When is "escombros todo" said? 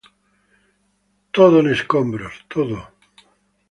1.75-2.77